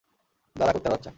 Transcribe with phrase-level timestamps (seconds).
[0.55, 1.09] দাড়া, কুত্তার বাচ্চা!